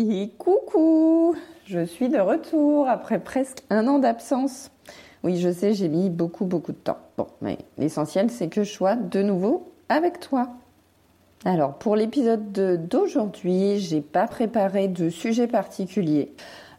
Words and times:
Et 0.00 0.30
coucou 0.38 1.34
Je 1.66 1.84
suis 1.84 2.08
de 2.08 2.20
retour 2.20 2.88
après 2.88 3.18
presque 3.18 3.64
un 3.68 3.88
an 3.88 3.98
d'absence. 3.98 4.70
Oui, 5.24 5.38
je 5.38 5.50
sais, 5.50 5.72
j'ai 5.72 5.88
mis 5.88 6.08
beaucoup, 6.08 6.44
beaucoup 6.44 6.70
de 6.70 6.76
temps. 6.76 6.98
Bon, 7.16 7.26
mais 7.42 7.58
l'essentiel, 7.78 8.30
c'est 8.30 8.46
que 8.46 8.62
je 8.62 8.70
sois 8.70 8.94
de 8.94 9.22
nouveau 9.22 9.72
avec 9.88 10.20
toi. 10.20 10.50
Alors, 11.44 11.74
pour 11.74 11.96
l'épisode 11.96 12.52
d'aujourd'hui, 12.86 13.80
j'ai 13.80 14.00
pas 14.00 14.28
préparé 14.28 14.86
de 14.86 15.10
sujet 15.10 15.48
particulier. 15.48 16.32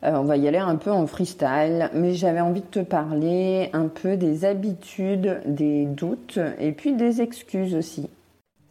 Euh, 0.04 0.14
on 0.14 0.24
va 0.24 0.38
y 0.38 0.48
aller 0.48 0.58
un 0.58 0.78
peu 0.78 0.92
en 0.92 1.06
freestyle, 1.06 1.90
mais 1.94 2.14
j'avais 2.14 2.40
envie 2.40 2.62
de 2.62 2.68
te 2.68 2.80
parler 2.80 3.70
un 3.74 3.90
peu 3.90 4.16
des 4.16 4.46
habitudes, 4.46 5.42
des 5.46 5.84
doutes 5.84 6.40
et 6.58 6.72
puis 6.72 6.94
des 6.94 7.22
excuses 7.22 7.76
aussi. 7.76 8.10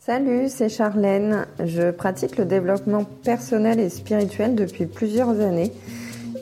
Salut, 0.09 0.49
c'est 0.49 0.71
Charlène. 0.71 1.47
Je 1.63 1.91
pratique 1.91 2.39
le 2.39 2.47
développement 2.47 3.05
personnel 3.05 3.79
et 3.79 3.91
spirituel 3.91 4.55
depuis 4.55 4.87
plusieurs 4.87 5.39
années. 5.41 5.71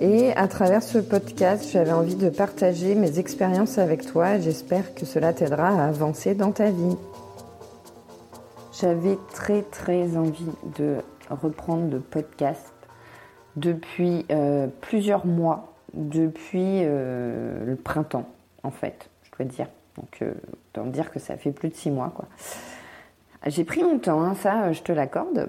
Et 0.01 0.31
à 0.37 0.47
travers 0.47 0.85
ce 0.85 0.99
podcast, 0.99 1.69
j'avais 1.73 1.91
envie 1.91 2.15
de 2.15 2.31
partager 2.31 2.95
mes 2.95 3.19
expériences 3.19 3.79
avec 3.79 4.07
toi. 4.07 4.39
J'espère 4.39 4.95
que 4.95 5.05
cela 5.05 5.33
t'aidera 5.33 5.71
à 5.71 5.89
avancer 5.89 6.37
dans 6.37 6.53
ta 6.53 6.71
vie. 6.71 6.97
J'avais 8.81 9.19
très 9.33 9.63
très 9.63 10.17
envie 10.17 10.47
de 10.79 10.99
reprendre 11.29 11.91
le 11.91 11.99
podcast 11.99 12.73
depuis 13.57 14.27
euh, 14.31 14.69
plusieurs 14.81 15.27
mois, 15.27 15.75
depuis 15.93 16.83
euh, 16.85 17.65
le 17.65 17.75
printemps 17.75 18.29
en 18.63 18.71
fait, 18.71 19.11
je 19.25 19.31
dois 19.37 19.47
dire. 19.47 19.67
Donc 19.97 20.23
euh, 20.23 20.35
autant 20.73 20.87
dire 20.87 21.11
que 21.11 21.19
ça 21.19 21.37
fait 21.37 21.51
plus 21.51 21.71
de 21.71 21.75
six 21.75 21.91
mois 21.91 22.13
quoi. 22.15 22.27
J'ai 23.45 23.65
pris 23.65 23.83
mon 23.83 23.99
temps, 23.99 24.23
hein, 24.23 24.35
ça 24.35 24.73
je 24.73 24.83
te 24.83 24.93
l'accorde, 24.93 25.49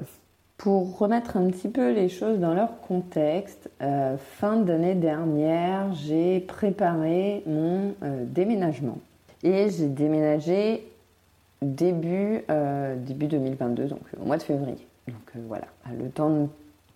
pour 0.57 0.97
remettre 0.97 1.37
un 1.37 1.47
petit 1.47 1.69
peu 1.69 1.91
les 1.91 2.09
choses 2.09 2.39
dans 2.39 2.53
leur 2.53 2.81
contexte. 2.81 3.69
fin 4.39 4.57
d'année 4.57 4.95
dernière, 4.95 5.93
j'ai 5.93 6.39
préparé 6.39 7.43
mon 7.45 7.93
déménagement 8.25 8.97
et 9.43 9.69
j'ai 9.69 9.87
déménagé 9.87 10.87
début, 11.61 12.43
début 12.97 13.27
2022, 13.27 13.85
donc 13.85 14.01
au 14.21 14.25
mois 14.25 14.37
de 14.37 14.43
février. 14.43 14.87
Donc 15.07 15.31
voilà, 15.47 15.65
le 15.97 16.09
temps 16.09 16.29
de 16.29 16.47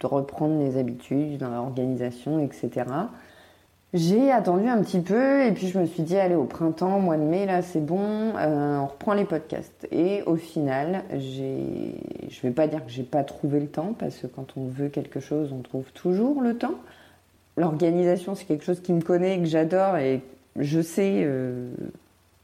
de 0.02 0.08
reprendre 0.08 0.60
les 0.60 0.78
habitudes 0.78 1.38
dans 1.38 1.50
l'organisation, 1.50 2.40
etc. 2.40 2.86
J'ai 3.94 4.32
attendu 4.32 4.70
un 4.70 4.82
petit 4.82 5.02
peu 5.02 5.44
et 5.44 5.52
puis 5.52 5.68
je 5.68 5.78
me 5.78 5.86
suis 5.86 6.04
dit 6.04 6.16
allez 6.16 6.36
au 6.36 6.46
printemps, 6.46 7.02
mois 7.02 7.18
de 7.18 7.24
mai 7.24 7.46
là 7.46 7.62
c'est 7.62 7.86
bon, 7.86 8.34
euh, 8.38 8.78
on 8.78 8.88
reprend 8.88 9.14
les 9.14 9.26
podcasts. 9.26 9.86
Et 9.92 10.24
au 10.24 10.38
final, 10.38 11.04
j'ai, 11.18 11.96
je 12.30 12.42
vais 12.42 12.52
pas 12.52 12.68
dire 12.68 12.86
que 12.86 12.90
j'ai 12.90 13.04
pas 13.04 13.26
trouvé 13.26 13.60
le 13.60 13.68
temps 13.68 13.94
parce 14.00 14.16
que 14.16 14.28
quand 14.28 14.56
on 14.56 14.68
veut 14.68 14.88
quelque 14.88 15.20
chose, 15.20 15.52
on 15.52 15.62
trouve 15.62 15.92
toujours 15.92 16.42
le 16.42 16.58
temps. 16.58 16.76
L'organisation 17.58 18.34
c'est 18.34 18.46
quelque 18.46 18.64
chose 18.64 18.80
qui 18.82 18.94
me 18.94 19.02
connaît, 19.02 19.40
que 19.40 19.46
j'adore 19.46 19.98
et 19.98 20.22
je 20.56 20.80
sais, 20.80 21.24
euh, 21.26 21.70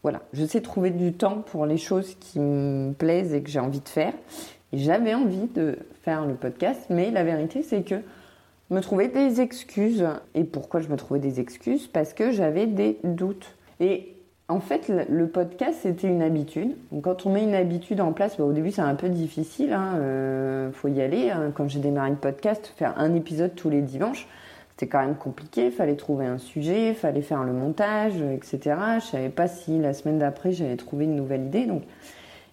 voilà, 0.04 0.24
je 0.34 0.46
sais 0.46 0.60
trouver 0.60 0.90
du 0.90 1.14
temps 1.14 1.46
pour 1.50 1.66
les 1.66 1.78
choses 1.78 2.16
qui 2.20 2.42
me 2.42 2.92
plaisent 2.92 3.34
et 3.34 3.42
que 3.42 3.50
j'ai 3.50 3.62
envie 3.62 3.80
de 3.80 3.88
faire. 3.88 4.14
J'avais 4.74 5.14
envie 5.14 5.48
de 5.56 5.80
faire 6.04 6.26
le 6.26 6.34
podcast, 6.34 6.82
mais 6.90 7.10
la 7.10 7.24
vérité 7.24 7.64
c'est 7.64 7.84
que 7.84 7.96
me 8.70 8.82
trouvais 8.82 9.08
des 9.08 9.42
excuses. 9.42 10.06
Et 10.36 10.44
pourquoi 10.44 10.82
je 10.82 10.90
me 10.90 10.96
trouvais 10.96 11.20
des 11.20 11.40
excuses? 11.40 11.88
Parce 11.88 12.14
que 12.14 12.32
j'avais 12.32 12.68
des 12.68 13.00
doutes. 13.04 13.56
Et 13.80 14.16
en 14.50 14.60
fait, 14.60 14.90
le 15.10 15.28
podcast, 15.28 15.80
c'était 15.82 16.08
une 16.08 16.22
habitude. 16.22 16.76
Donc, 16.92 17.04
quand 17.04 17.26
on 17.26 17.32
met 17.32 17.44
une 17.44 17.56
habitude 17.56 18.00
en 18.02 18.14
place, 18.14 18.38
bah, 18.38 18.46
au 18.46 18.54
début, 18.54 18.72
c'est 18.72 18.82
un 18.82 18.96
peu 18.96 19.10
difficile. 19.10 19.68
Il 19.68 19.74
hein, 19.74 19.96
euh, 19.98 20.72
faut 20.72 20.88
y 20.88 21.02
aller. 21.02 21.30
Hein. 21.30 21.52
Quand 21.54 21.68
j'ai 21.70 21.80
démarré 21.80 22.10
le 22.10 22.16
podcast, 22.16 22.74
faire 22.78 22.94
un 22.98 23.14
épisode 23.14 23.56
tous 23.56 23.70
les 23.70 23.82
dimanches, 23.82 24.28
c'était 24.72 24.88
quand 24.88 25.02
même 25.02 25.16
compliqué. 25.16 25.70
Fallait 25.70 25.96
trouver 25.96 26.26
un 26.26 26.38
sujet, 26.38 26.94
fallait 26.94 27.22
faire 27.22 27.44
le 27.44 27.54
montage, 27.54 28.22
etc. 28.22 28.76
Je 29.00 29.06
savais 29.06 29.30
pas 29.30 29.48
si 29.48 29.80
la 29.80 29.94
semaine 29.94 30.20
d'après, 30.20 30.52
j'allais 30.52 30.78
trouver 30.78 31.06
une 31.06 31.16
nouvelle 31.16 31.46
idée. 31.46 31.66
Donc, 31.66 31.84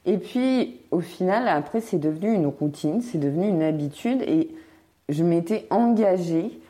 et 0.06 0.18
puis, 0.18 0.80
au 0.90 1.00
final, 1.00 1.48
après, 1.48 1.80
c'est 1.80 1.98
devenu 1.98 2.32
une 2.32 2.46
routine, 2.46 3.00
c'est 3.00 3.18
devenu 3.18 3.48
une 3.48 3.62
habitude 3.62 4.20
et 4.22 4.48
je 5.08 5.24
m'étais 5.24 5.66
engagée 5.70 6.60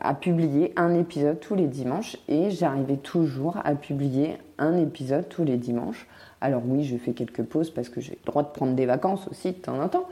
à 0.00 0.14
publier 0.14 0.72
un 0.76 0.98
épisode 0.98 1.38
tous 1.38 1.54
les 1.54 1.66
dimanches 1.66 2.16
et 2.28 2.50
j'arrivais 2.50 2.96
toujours 2.96 3.58
à 3.64 3.74
publier 3.74 4.36
un 4.58 4.76
épisode 4.76 5.28
tous 5.28 5.44
les 5.44 5.56
dimanches. 5.56 6.06
Alors 6.40 6.62
oui, 6.66 6.84
je 6.84 6.96
fais 6.96 7.12
quelques 7.12 7.44
pauses 7.44 7.70
parce 7.70 7.88
que 7.88 8.00
j'ai 8.00 8.18
le 8.20 8.26
droit 8.26 8.42
de 8.42 8.48
prendre 8.48 8.74
des 8.74 8.86
vacances 8.86 9.28
aussi 9.28 9.52
de 9.52 9.58
temps 9.58 9.80
en 9.80 9.88
temps, 9.88 10.08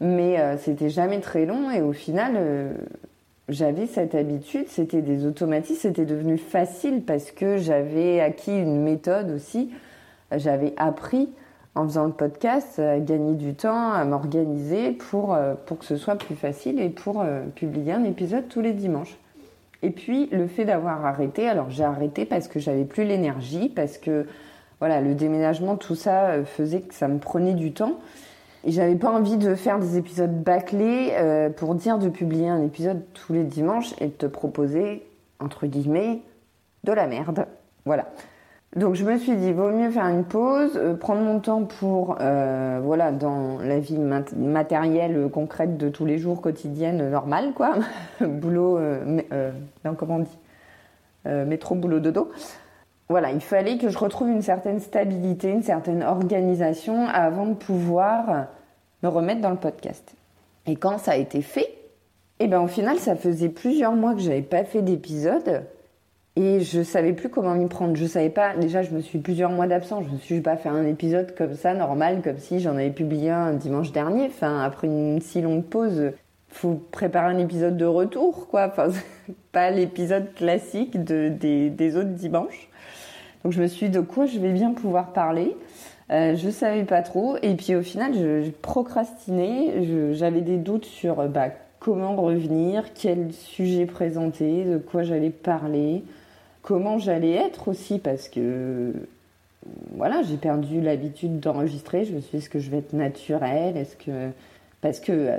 mais 0.00 0.40
euh, 0.40 0.56
c'était 0.56 0.88
jamais 0.88 1.20
très 1.20 1.44
long 1.44 1.70
et 1.70 1.82
au 1.82 1.92
final, 1.92 2.34
euh, 2.36 2.72
j'avais 3.50 3.86
cette 3.86 4.14
habitude, 4.14 4.68
c'était 4.68 5.02
des 5.02 5.26
automatismes, 5.26 5.80
c'était 5.80 6.06
devenu 6.06 6.38
facile 6.38 7.02
parce 7.02 7.30
que 7.30 7.58
j'avais 7.58 8.20
acquis 8.20 8.56
une 8.56 8.82
méthode 8.82 9.30
aussi, 9.30 9.70
j'avais 10.34 10.72
appris 10.78 11.28
en 11.74 11.84
faisant 11.84 12.04
le 12.04 12.12
podcast, 12.12 12.78
à 12.78 13.00
gagner 13.00 13.34
du 13.34 13.54
temps, 13.54 13.92
à 13.92 14.04
m'organiser 14.04 14.92
pour, 14.92 15.34
euh, 15.34 15.54
pour 15.66 15.78
que 15.78 15.84
ce 15.84 15.96
soit 15.96 16.16
plus 16.16 16.36
facile 16.36 16.80
et 16.80 16.88
pour 16.88 17.20
euh, 17.20 17.44
publier 17.54 17.92
un 17.92 18.04
épisode 18.04 18.48
tous 18.48 18.60
les 18.60 18.72
dimanches. 18.72 19.16
Et 19.82 19.90
puis 19.90 20.28
le 20.30 20.46
fait 20.46 20.64
d'avoir 20.64 21.04
arrêté, 21.04 21.48
alors 21.48 21.70
j'ai 21.70 21.84
arrêté 21.84 22.24
parce 22.24 22.48
que 22.48 22.60
j'avais 22.60 22.84
plus 22.84 23.04
l'énergie, 23.04 23.68
parce 23.68 23.98
que 23.98 24.26
voilà, 24.78 25.00
le 25.00 25.14
déménagement, 25.14 25.76
tout 25.76 25.96
ça 25.96 26.26
euh, 26.26 26.44
faisait 26.44 26.80
que 26.80 26.94
ça 26.94 27.08
me 27.08 27.18
prenait 27.18 27.54
du 27.54 27.72
temps. 27.72 27.98
Et 28.66 28.70
j'avais 28.70 28.94
pas 28.94 29.10
envie 29.10 29.36
de 29.36 29.54
faire 29.54 29.78
des 29.78 29.98
épisodes 29.98 30.42
bâclés 30.42 31.12
pour 31.58 31.74
dire 31.74 31.98
de 31.98 32.08
publier 32.08 32.48
un 32.48 32.62
épisode 32.62 33.02
tous 33.12 33.34
les 33.34 33.44
dimanches 33.44 33.92
et 34.00 34.06
de 34.06 34.12
te 34.12 34.24
proposer, 34.24 35.02
entre 35.38 35.66
guillemets, 35.66 36.22
de 36.82 36.92
la 36.92 37.06
merde. 37.06 37.44
Voilà. 37.84 38.06
Donc 38.76 38.96
je 38.96 39.04
me 39.04 39.18
suis 39.18 39.36
dit, 39.36 39.52
vaut 39.52 39.70
mieux 39.70 39.90
faire 39.90 40.06
une 40.06 40.24
pause, 40.24 40.72
euh, 40.74 40.94
prendre 40.94 41.20
mon 41.20 41.38
temps 41.38 41.62
pour, 41.62 42.16
euh, 42.20 42.80
voilà, 42.82 43.12
dans 43.12 43.58
la 43.58 43.78
vie 43.78 43.98
matérielle, 43.98 45.16
euh, 45.16 45.28
concrète 45.28 45.76
de 45.76 45.88
tous 45.88 46.04
les 46.04 46.18
jours, 46.18 46.40
quotidienne, 46.40 47.08
normale, 47.08 47.52
quoi. 47.54 47.74
boulot, 48.20 48.80
non, 49.84 49.94
comment 49.96 50.16
on 50.16 50.20
dit 50.20 50.38
Métro, 51.46 51.76
boulot, 51.76 52.00
dodo. 52.00 52.30
Voilà, 53.08 53.30
il 53.30 53.40
fallait 53.40 53.78
que 53.78 53.90
je 53.90 53.98
retrouve 53.98 54.28
une 54.28 54.42
certaine 54.42 54.80
stabilité, 54.80 55.50
une 55.50 55.62
certaine 55.62 56.02
organisation 56.02 57.06
avant 57.06 57.46
de 57.46 57.54
pouvoir 57.54 58.46
me 59.02 59.08
remettre 59.08 59.40
dans 59.40 59.50
le 59.50 59.56
podcast. 59.56 60.14
Et 60.66 60.74
quand 60.76 60.98
ça 60.98 61.12
a 61.12 61.16
été 61.16 61.42
fait, 61.42 61.68
eh 62.40 62.48
ben 62.48 62.60
au 62.60 62.66
final, 62.66 62.98
ça 62.98 63.14
faisait 63.14 63.50
plusieurs 63.50 63.92
mois 63.92 64.14
que 64.14 64.20
j'avais 64.20 64.42
pas 64.42 64.64
fait 64.64 64.82
d'épisode. 64.82 65.64
Et 66.36 66.60
je 66.60 66.82
savais 66.82 67.12
plus 67.12 67.28
comment 67.28 67.54
m'y 67.54 67.68
prendre. 67.68 67.94
Je 67.94 68.06
savais 68.06 68.30
pas. 68.30 68.56
Déjà, 68.56 68.82
je 68.82 68.90
me 68.90 69.00
suis 69.00 69.18
plusieurs 69.18 69.50
mois 69.50 69.68
d'absence. 69.68 70.04
Je 70.08 70.10
me 70.10 70.18
suis 70.18 70.40
pas 70.40 70.56
fait 70.56 70.68
un 70.68 70.84
épisode 70.84 71.34
comme 71.36 71.54
ça, 71.54 71.74
normal, 71.74 72.22
comme 72.22 72.38
si 72.38 72.58
j'en 72.58 72.72
avais 72.72 72.90
publié 72.90 73.30
un 73.30 73.52
dimanche 73.52 73.92
dernier. 73.92 74.26
Enfin, 74.26 74.60
après 74.60 74.88
une 74.88 75.20
si 75.20 75.40
longue 75.40 75.64
pause, 75.64 76.10
faut 76.48 76.74
préparer 76.90 77.32
un 77.32 77.38
épisode 77.38 77.76
de 77.76 77.84
retour, 77.84 78.48
quoi. 78.48 78.66
Enfin, 78.66 78.88
pas 79.52 79.70
l'épisode 79.70 80.34
classique 80.34 81.04
de, 81.04 81.28
des, 81.28 81.70
des, 81.70 81.96
autres 81.96 82.14
dimanches. 82.14 82.68
Donc, 83.44 83.52
je 83.52 83.62
me 83.62 83.68
suis 83.68 83.86
dit 83.86 83.92
de 83.92 84.00
quoi 84.00 84.26
je 84.26 84.40
vais 84.40 84.52
bien 84.52 84.72
pouvoir 84.72 85.12
parler? 85.12 85.56
Euh, 86.10 86.34
je 86.34 86.50
savais 86.50 86.84
pas 86.84 87.02
trop. 87.02 87.36
Et 87.42 87.54
puis, 87.54 87.76
au 87.76 87.82
final, 87.82 88.12
je, 88.12 88.42
je 88.42 88.50
procrastinais. 88.50 90.12
J'avais 90.14 90.40
des 90.40 90.56
doutes 90.56 90.86
sur 90.86 91.28
bah, 91.28 91.50
comment 91.78 92.16
revenir, 92.16 92.92
quel 92.92 93.32
sujet 93.32 93.86
présenter, 93.86 94.64
de 94.64 94.78
quoi 94.78 95.04
j'allais 95.04 95.30
parler 95.30 96.02
comment 96.64 96.98
j'allais 96.98 97.32
être 97.32 97.68
aussi 97.68 97.98
parce 97.98 98.28
que 98.28 98.92
voilà, 99.92 100.22
j'ai 100.22 100.36
perdu 100.36 100.80
l'habitude 100.80 101.38
d'enregistrer. 101.38 102.04
Je 102.04 102.12
me 102.12 102.20
suis 102.20 102.30
dit, 102.32 102.36
est-ce 102.38 102.50
que 102.50 102.58
je 102.58 102.70
vais 102.70 102.78
être 102.78 102.94
naturelle 102.94 103.76
Est-ce 103.76 103.96
que 103.96 104.30
parce 104.80 104.98
que 104.98 105.12
euh, 105.12 105.38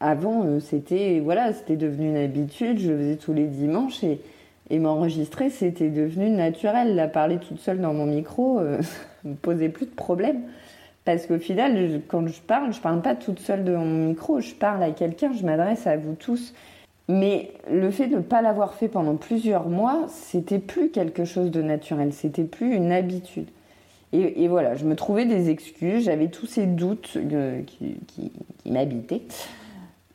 avant 0.00 0.44
euh, 0.44 0.60
c'était 0.60 1.20
voilà, 1.22 1.52
c'était 1.52 1.76
devenu 1.76 2.08
une 2.08 2.16
habitude. 2.16 2.78
Je 2.78 2.92
faisais 2.92 3.16
tous 3.16 3.34
les 3.34 3.46
dimanches 3.46 4.02
et, 4.04 4.20
m'enregistrer, 4.78 5.50
c'était 5.50 5.90
devenu 5.90 6.30
naturel. 6.30 6.94
La 6.94 7.08
parler 7.08 7.38
toute 7.38 7.60
seule 7.60 7.80
dans 7.80 7.92
mon 7.92 8.06
micro 8.06 8.58
euh, 8.58 8.80
me 9.24 9.34
posait 9.34 9.68
plus 9.68 9.86
de 9.86 9.94
problème. 9.94 10.42
Parce 11.04 11.26
qu'au 11.26 11.38
final, 11.38 12.00
quand 12.06 12.26
je 12.28 12.40
parle, 12.40 12.72
je 12.72 12.80
parle 12.80 13.02
pas 13.02 13.16
toute 13.16 13.40
seule 13.40 13.64
de 13.64 13.74
mon 13.74 14.08
micro, 14.08 14.40
je 14.40 14.54
parle 14.54 14.84
à 14.84 14.92
quelqu'un, 14.92 15.32
je 15.32 15.44
m'adresse 15.44 15.88
à 15.88 15.96
vous 15.96 16.14
tous. 16.14 16.54
Mais 17.12 17.50
le 17.70 17.90
fait 17.90 18.06
de 18.06 18.16
ne 18.16 18.22
pas 18.22 18.40
l'avoir 18.40 18.72
fait 18.72 18.88
pendant 18.88 19.16
plusieurs 19.16 19.68
mois, 19.68 20.06
c'était 20.08 20.58
plus 20.58 20.88
quelque 20.88 21.26
chose 21.26 21.50
de 21.50 21.60
naturel, 21.60 22.14
c'était 22.14 22.44
plus 22.44 22.74
une 22.74 22.90
habitude. 22.90 23.48
Et, 24.14 24.48
voilà, 24.48 24.76
je 24.76 24.84
me 24.84 24.94
trouvais 24.94 25.26
des 25.26 25.50
excuses, 25.50 26.04
j'avais 26.04 26.28
tous 26.28 26.46
ces 26.46 26.66
doutes 26.66 27.18
qui, 27.66 28.32
m'habitaient. 28.66 29.22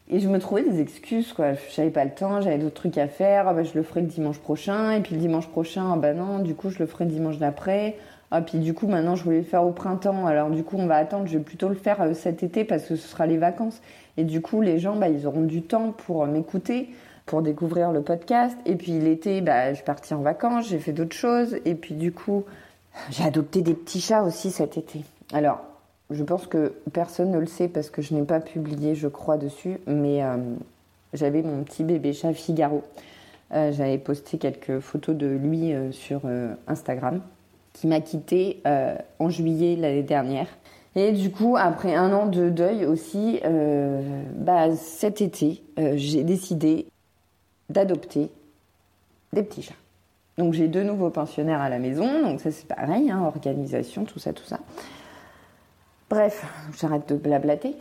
Et 0.09 0.19
je 0.19 0.27
me 0.27 0.39
trouvais 0.39 0.63
des 0.63 0.79
excuses, 0.79 1.33
quoi. 1.33 1.53
J'avais 1.75 1.89
pas 1.91 2.05
le 2.05 2.11
temps, 2.11 2.41
j'avais 2.41 2.57
d'autres 2.57 2.75
trucs 2.75 2.97
à 2.97 3.07
faire. 3.07 3.47
Ah 3.47 3.53
bah, 3.53 3.63
je 3.63 3.73
le 3.75 3.83
ferai 3.83 4.01
le 4.01 4.07
dimanche 4.07 4.39
prochain. 4.39 4.91
Et 4.91 5.01
puis 5.01 5.15
le 5.15 5.21
dimanche 5.21 5.47
prochain, 5.47 5.91
ah 5.93 5.97
bah 5.97 6.13
non, 6.13 6.39
du 6.39 6.55
coup, 6.55 6.69
je 6.69 6.79
le 6.79 6.85
ferai 6.85 7.05
le 7.05 7.11
dimanche 7.11 7.37
d'après. 7.37 7.97
Ah, 8.29 8.41
puis 8.41 8.59
du 8.59 8.73
coup, 8.73 8.87
maintenant, 8.87 9.15
je 9.15 9.23
voulais 9.23 9.37
le 9.37 9.43
faire 9.43 9.63
au 9.63 9.71
printemps. 9.71 10.25
Alors, 10.27 10.49
du 10.49 10.63
coup, 10.63 10.75
on 10.77 10.85
va 10.85 10.97
attendre. 10.97 11.27
Je 11.27 11.37
vais 11.37 11.43
plutôt 11.43 11.69
le 11.69 11.75
faire 11.75 12.01
euh, 12.01 12.13
cet 12.13 12.43
été 12.43 12.65
parce 12.65 12.83
que 12.83 12.95
ce 12.95 13.07
sera 13.07 13.25
les 13.25 13.37
vacances. 13.37 13.81
Et 14.17 14.25
du 14.25 14.41
coup, 14.41 14.61
les 14.61 14.79
gens, 14.79 14.95
bah, 14.97 15.07
ils 15.07 15.25
auront 15.27 15.43
du 15.43 15.61
temps 15.61 15.91
pour 15.91 16.25
m'écouter, 16.27 16.89
pour 17.25 17.41
découvrir 17.41 17.91
le 17.91 18.01
podcast. 18.01 18.57
Et 18.65 18.75
puis, 18.75 18.99
l'été, 18.99 19.39
bah, 19.39 19.69
je 19.69 19.75
suis 19.75 19.85
partie 19.85 20.13
en 20.13 20.21
vacances, 20.21 20.67
j'ai 20.67 20.79
fait 20.79 20.91
d'autres 20.91 21.15
choses. 21.15 21.57
Et 21.63 21.75
puis, 21.75 21.95
du 21.95 22.11
coup, 22.11 22.43
j'ai 23.11 23.23
adopté 23.23 23.61
des 23.61 23.73
petits 23.73 24.01
chats 24.01 24.23
aussi 24.23 24.51
cet 24.51 24.77
été. 24.77 25.05
Alors, 25.31 25.61
je 26.09 26.23
pense 26.23 26.47
que 26.47 26.73
personne 26.91 27.31
ne 27.31 27.39
le 27.39 27.47
sait 27.47 27.69
parce 27.69 27.89
que 27.89 28.01
je 28.01 28.13
n'ai 28.13 28.23
pas 28.23 28.41
publié, 28.41 28.93
je 28.93 29.07
crois, 29.07 29.37
dessus. 29.37 29.77
Mais 29.87 30.21
euh, 30.21 30.35
j'avais 31.13 31.43
mon 31.43 31.63
petit 31.63 31.85
bébé 31.85 32.11
chat 32.11 32.33
Figaro. 32.33 32.83
Euh, 33.53 33.71
j'avais 33.71 33.97
posté 33.97 34.37
quelques 34.37 34.79
photos 34.79 35.15
de 35.15 35.27
lui 35.27 35.73
sur 35.93 36.21
Instagram 36.67 37.21
qui 37.79 37.85
m'a 37.85 38.01
quitté 38.01 38.61
euh, 38.65 38.95
en 39.19 39.29
juillet 39.29 39.75
l'année 39.75 40.03
dernière. 40.03 40.47
Et 40.95 41.11
du 41.11 41.29
coup, 41.29 41.55
après 41.57 41.93
un 41.93 42.11
an 42.11 42.25
de 42.25 42.49
deuil 42.49 42.85
aussi, 42.85 43.39
euh, 43.45 44.23
bah, 44.35 44.75
cet 44.75 45.21
été, 45.21 45.63
euh, 45.77 45.93
j'ai 45.95 46.23
décidé 46.23 46.87
d'adopter 47.69 48.31
des 49.31 49.43
petits 49.43 49.61
chats. 49.61 49.75
Donc 50.39 50.53
j'ai 50.53 50.67
deux 50.67 50.83
nouveaux 50.83 51.11
pensionnaires 51.11 51.61
à 51.61 51.69
la 51.69 51.77
maison, 51.77 52.23
donc 52.23 52.41
ça 52.41 52.51
c'est 52.51 52.67
pareil, 52.67 53.11
hein, 53.11 53.21
organisation, 53.23 54.05
tout 54.05 54.19
ça, 54.19 54.33
tout 54.33 54.45
ça. 54.45 54.59
Bref, 56.09 56.45
j'arrête 56.79 57.07
de 57.09 57.15
blablater. 57.15 57.75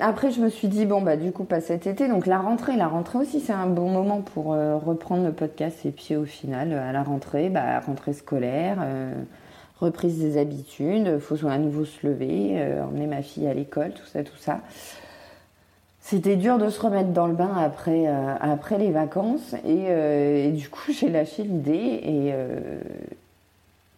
Après, 0.00 0.32
je 0.32 0.40
me 0.40 0.48
suis 0.48 0.66
dit, 0.66 0.86
bon, 0.86 1.00
bah, 1.02 1.16
du 1.16 1.30
coup, 1.30 1.44
pas 1.44 1.60
cet 1.60 1.86
été. 1.86 2.08
Donc, 2.08 2.26
la 2.26 2.38
rentrée, 2.38 2.76
la 2.76 2.88
rentrée 2.88 3.18
aussi, 3.18 3.40
c'est 3.40 3.52
un 3.52 3.68
bon 3.68 3.90
moment 3.90 4.22
pour 4.22 4.52
euh, 4.52 4.76
reprendre 4.76 5.24
le 5.24 5.32
podcast. 5.32 5.86
Et 5.86 5.92
puis, 5.92 6.16
au 6.16 6.24
final, 6.24 6.72
à 6.72 6.90
la 6.90 7.02
rentrée, 7.04 7.48
bah, 7.48 7.78
rentrée 7.78 8.12
scolaire, 8.12 8.78
euh, 8.82 9.12
reprise 9.78 10.18
des 10.18 10.36
habitudes, 10.36 11.20
faut 11.20 11.36
à 11.46 11.58
nouveau 11.58 11.84
se 11.84 12.04
lever, 12.04 12.54
euh, 12.54 12.84
emmener 12.84 13.06
ma 13.06 13.22
fille 13.22 13.46
à 13.46 13.54
l'école, 13.54 13.92
tout 13.92 14.06
ça, 14.06 14.24
tout 14.24 14.36
ça. 14.36 14.62
C'était 16.00 16.36
dur 16.36 16.58
de 16.58 16.68
se 16.70 16.80
remettre 16.80 17.10
dans 17.10 17.28
le 17.28 17.34
bain 17.34 17.56
après, 17.56 18.06
après 18.06 18.78
les 18.78 18.90
vacances. 18.90 19.54
Et, 19.64 20.50
du 20.52 20.68
coup, 20.68 20.92
j'ai 20.92 21.08
lâché 21.08 21.44
l'idée. 21.44 21.72
Et, 21.72 22.34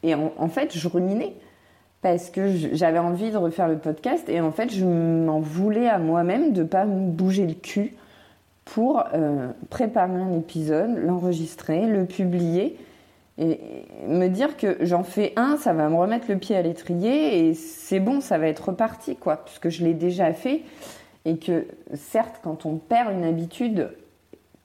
et 0.08 0.14
en, 0.14 0.48
fait, 0.48 0.76
je 0.76 0.86
ruminais 0.86 1.34
parce 2.06 2.30
que 2.30 2.46
j'avais 2.72 3.00
envie 3.00 3.32
de 3.32 3.36
refaire 3.36 3.66
le 3.66 3.78
podcast 3.78 4.28
et 4.28 4.40
en 4.40 4.52
fait 4.52 4.72
je 4.72 4.84
m'en 4.84 5.40
voulais 5.40 5.88
à 5.88 5.98
moi-même 5.98 6.52
de 6.52 6.62
pas 6.62 6.84
me 6.84 7.10
bouger 7.10 7.48
le 7.48 7.54
cul 7.54 7.94
pour 8.64 9.02
euh, 9.12 9.48
préparer 9.70 10.14
un 10.14 10.32
épisode, 10.38 10.96
l'enregistrer, 10.98 11.84
le 11.84 12.04
publier 12.04 12.76
et 13.38 13.58
me 14.06 14.28
dire 14.28 14.56
que 14.56 14.76
j'en 14.82 15.02
fais 15.02 15.32
un, 15.34 15.56
ça 15.56 15.72
va 15.72 15.88
me 15.88 15.96
remettre 15.96 16.26
le 16.28 16.38
pied 16.38 16.54
à 16.54 16.62
l'étrier 16.62 17.48
et 17.48 17.54
c'est 17.54 17.98
bon, 17.98 18.20
ça 18.20 18.38
va 18.38 18.46
être 18.46 18.68
reparti 18.68 19.16
quoi, 19.16 19.44
puisque 19.44 19.68
je 19.68 19.82
l'ai 19.82 19.94
déjà 19.94 20.32
fait 20.32 20.62
et 21.24 21.38
que 21.38 21.66
certes 21.94 22.38
quand 22.40 22.66
on 22.66 22.76
perd 22.76 23.12
une 23.12 23.24
habitude, 23.24 23.90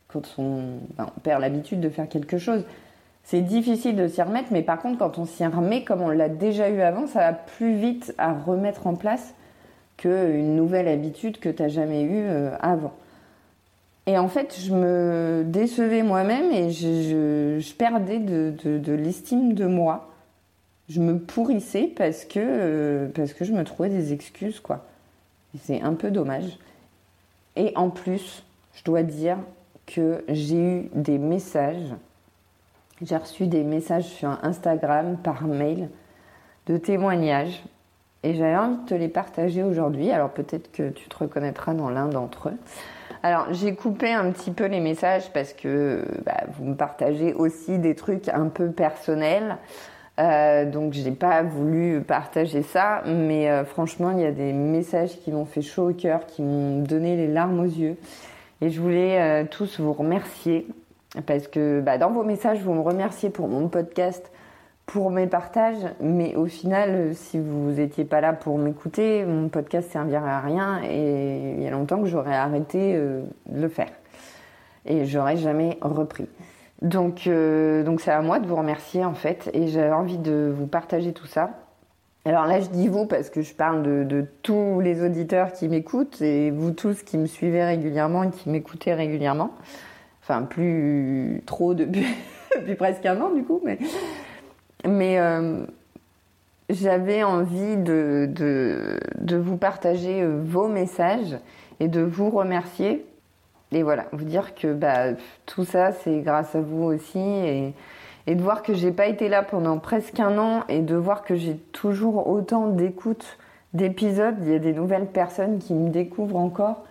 quand 0.10 0.36
on, 0.38 0.76
on 1.00 1.20
perd 1.24 1.42
l'habitude 1.42 1.80
de 1.80 1.90
faire 1.90 2.08
quelque 2.08 2.38
chose, 2.38 2.66
c'est 3.32 3.40
difficile 3.40 3.96
de 3.96 4.10
s'y 4.10 4.22
remettre, 4.22 4.50
mais 4.52 4.62
par 4.62 4.82
contre, 4.82 4.98
quand 4.98 5.18
on 5.18 5.24
s'y 5.24 5.46
remet 5.46 5.86
comme 5.86 6.02
on 6.02 6.10
l'a 6.10 6.28
déjà 6.28 6.70
eu 6.70 6.82
avant, 6.82 7.08
ça 7.08 7.20
va 7.20 7.32
plus 7.32 7.76
vite 7.76 8.14
à 8.18 8.34
remettre 8.34 8.88
en 8.88 8.96
place 8.96 9.34
qu'une 9.96 10.54
nouvelle 10.58 10.90
habitude 10.90 11.40
que 11.40 11.48
tu 11.48 11.62
n'as 11.62 11.70
jamais 11.70 12.02
eue 12.02 12.26
euh, 12.28 12.54
avant. 12.60 12.92
Et 14.06 14.18
en 14.18 14.28
fait, 14.28 14.60
je 14.60 14.74
me 14.74 15.44
décevais 15.46 16.04
moi-même 16.04 16.52
et 16.52 16.72
je, 16.72 17.74
perdais 17.76 18.20
de, 18.20 18.92
l'estime 18.92 19.54
de 19.54 19.66
moi. 19.66 20.10
Je 20.90 21.00
me 21.00 21.18
pourrissais 21.18 21.90
parce 21.96 22.26
que, 22.26 22.38
euh, 22.38 23.08
parce 23.16 23.32
que 23.32 23.46
je 23.46 23.54
me 23.54 23.64
trouvais 23.64 23.88
des 23.88 24.12
excuses, 24.12 24.60
quoi. 24.60 24.84
C'est 25.64 25.80
un 25.80 25.94
peu 25.94 26.12
dommage. 26.12 26.58
Et 27.56 27.72
en 27.78 27.92
plus, 27.92 28.44
je 28.74 28.84
dois 28.84 29.04
dire 29.04 29.38
que 29.86 30.26
j'ai 30.28 30.58
eu 30.58 30.90
des 30.94 31.18
messages 31.18 31.96
j'ai 33.02 33.18
reçu 33.18 33.48
des 33.48 33.64
messages 33.64 34.06
sur 34.06 34.30
Instagram, 34.44 35.18
par 35.18 35.44
mail, 35.44 35.90
de 36.68 36.78
témoignages. 36.78 37.64
Et 38.24 38.36
j'avais 38.36 38.56
envie 38.56 38.78
de 38.78 38.86
te 38.86 38.94
les 38.94 39.08
partager 39.08 39.64
aujourd'hui. 39.64 40.12
Alors 40.12 40.30
peut-être 40.30 40.72
que 40.72 40.90
tu 40.90 41.10
te 41.10 41.18
reconnaîtras 41.18 41.74
dans 41.74 41.90
l'un 41.90 42.08
d'entre 42.08 42.50
eux. 42.50 42.58
Alors 43.24 43.48
j'ai 43.52 43.74
coupé 43.74 44.12
un 44.12 44.32
petit 44.32 44.52
peu 44.52 44.66
les 44.66 44.80
messages 44.80 45.32
parce 45.32 45.54
que 45.54 46.06
bah, 46.26 46.44
vous 46.54 46.66
me 46.66 46.76
partagez 46.76 47.34
aussi 47.34 47.80
des 47.80 47.96
trucs 47.96 48.30
un 48.30 48.48
peu 48.48 48.70
personnels. 48.72 49.58
Euh, 50.20 50.70
donc 50.70 50.94
j'ai 50.94 51.12
pas 51.12 51.42
voulu 51.42 52.02
partager 52.02 52.62
ça, 52.62 53.02
mais 53.08 53.50
euh, 53.50 53.66
franchement 53.66 54.12
il 54.12 54.20
y 54.20 54.26
a 54.26 54.32
des 54.32 54.54
messages 54.54 55.18
qui 55.20 55.32
m'ont 55.32 55.46
fait 55.46 55.64
chaud 55.64 55.90
au 55.90 55.94
cœur, 55.94 56.28
qui 56.28 56.44
m'ont 56.44 56.84
donné 56.84 57.16
les 57.16 57.28
larmes 57.28 57.60
aux 57.60 57.64
yeux. 57.64 57.96
Et 58.62 58.70
je 58.70 58.80
voulais 58.80 59.20
euh, 59.20 59.46
tous 59.50 59.80
vous 59.80 59.94
remercier 59.94 60.68
parce 61.26 61.48
que 61.48 61.82
bah, 61.82 61.98
dans 61.98 62.12
vos 62.12 62.24
messages, 62.24 62.62
vous 62.62 62.74
me 62.74 62.82
remerciez 62.82 63.30
pour 63.30 63.48
mon 63.48 63.68
podcast, 63.68 64.32
pour 64.86 65.12
mes 65.12 65.28
partages, 65.28 65.84
mais 66.02 66.36
au 66.36 66.46
final, 66.46 67.14
si 67.16 67.40
vous 67.40 67.72
n'étiez 67.72 68.06
pas 68.06 68.22
là 68.22 68.34
pour 68.34 68.58
m'écouter, 68.58 69.26
mon 69.26 69.50
podcast 69.50 69.92
servirait 69.92 70.30
à 70.30 70.40
rien 70.40 70.82
et 70.84 71.56
il 71.58 71.64
y 71.64 71.68
a 71.68 71.72
longtemps 71.72 72.02
que 72.02 72.08
j'aurais 72.08 72.36
arrêté 72.36 72.94
euh, 72.96 73.24
de 73.48 73.62
le 73.62 73.70
faire. 73.70 73.92
Et 74.86 75.06
j'aurais 75.06 75.38
jamais 75.38 75.78
repris. 75.82 76.28
Donc, 76.82 77.28
euh, 77.28 77.84
donc 77.84 78.02
c'est 78.02 78.12
à 78.12 78.22
moi 78.22 78.40
de 78.40 78.48
vous 78.48 78.56
remercier 78.56 79.06
en 79.06 79.14
fait, 79.14 79.50
et 79.54 79.68
j'avais 79.68 79.92
envie 79.92 80.18
de 80.18 80.52
vous 80.56 80.68
partager 80.68 81.14
tout 81.14 81.28
ça. 81.28 81.52
Alors 82.26 82.46
là, 82.46 82.60
je 82.60 82.68
dis 82.68 82.88
vous 82.88 83.06
parce 83.06 83.30
que 83.30 83.42
je 83.42 83.54
parle 83.54 83.84
de, 83.84 84.04
de 84.04 84.26
tous 84.44 84.80
les 84.80 85.04
auditeurs 85.04 85.52
qui 85.54 85.68
m'écoutent 85.68 86.22
et 86.22 86.52
vous 86.52 86.72
tous 86.72 87.02
qui 87.04 87.18
me 87.18 87.26
suivez 87.26 87.64
régulièrement 87.64 88.24
et 88.24 88.30
qui 88.30 88.50
m'écoutez 88.50 88.94
régulièrement 88.94 89.52
plus 90.42 91.42
trop 91.46 91.74
depuis, 91.76 92.06
presque 92.78 93.06
un 93.06 93.20
an 93.22 93.32
du 93.32 93.44
coup, 93.44 93.62
mais, 93.64 93.78
mais 94.88 95.20
euh, 95.20 95.66
j'avais 96.70 97.24
envie 97.24 97.78
de, 97.78 98.30
de, 98.32 99.38
vous 99.38 99.58
partager 99.58 100.22
euh, 100.22 100.42
vos 100.44 100.68
messages 100.68 101.38
et 101.80 101.88
de 101.88 102.02
vous 102.02 102.30
remercier. 102.30 103.06
Et 103.74 103.84
voilà, 103.84 104.06
vous 104.12 104.26
dire 104.26 104.54
que 104.54 104.74
bah, 104.74 105.14
tout 105.46 105.64
ça, 105.64 105.92
c'est 105.92 106.20
grâce 106.20 106.56
à 106.56 106.62
vous 106.62 106.84
aussi. 106.84 107.20
Et, 107.20 107.74
et 108.28 108.36
de 108.36 108.42
voir 108.42 108.64
que 108.64 108.74
j'ai 108.74 108.92
pas 108.92 109.08
été 109.08 109.30
là 109.30 109.44
pendant 109.44 109.80
presque 109.80 110.20
un 110.20 110.38
an 110.38 110.64
et 110.70 110.80
de 110.80 110.96
voir 110.96 111.24
que 111.24 111.36
j'ai 111.36 111.58
toujours 111.72 112.28
autant 112.28 112.68
d'écoutes 112.68 113.38
d'épisodes. 113.74 114.36
Il 114.42 114.50
y 114.50 114.56
a 114.56 114.60
des 114.60 114.74
nouvelles 114.74 115.08
personnes 115.08 115.60
qui 115.60 115.74
me 115.74 115.90
découvrent 115.90 116.38
encore. 116.38 116.84